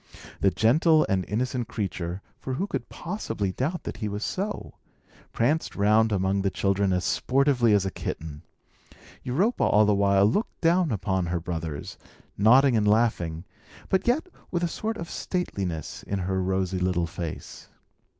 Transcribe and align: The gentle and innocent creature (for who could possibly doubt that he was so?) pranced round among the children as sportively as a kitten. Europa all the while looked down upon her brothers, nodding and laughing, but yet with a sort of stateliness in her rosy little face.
The 0.39 0.49
gentle 0.49 1.05
and 1.07 1.23
innocent 1.27 1.67
creature 1.67 2.23
(for 2.39 2.55
who 2.55 2.65
could 2.65 2.89
possibly 2.89 3.51
doubt 3.51 3.83
that 3.83 3.97
he 3.97 4.09
was 4.09 4.25
so?) 4.25 4.73
pranced 5.31 5.75
round 5.75 6.11
among 6.11 6.41
the 6.41 6.49
children 6.49 6.91
as 6.91 7.03
sportively 7.05 7.71
as 7.73 7.85
a 7.85 7.91
kitten. 7.91 8.41
Europa 9.21 9.63
all 9.63 9.85
the 9.85 9.93
while 9.93 10.25
looked 10.25 10.59
down 10.59 10.91
upon 10.91 11.27
her 11.27 11.39
brothers, 11.39 11.99
nodding 12.35 12.75
and 12.75 12.87
laughing, 12.87 13.43
but 13.89 14.07
yet 14.07 14.25
with 14.49 14.63
a 14.63 14.67
sort 14.67 14.97
of 14.97 15.07
stateliness 15.07 16.01
in 16.01 16.17
her 16.17 16.41
rosy 16.41 16.79
little 16.79 17.05
face. 17.05 17.67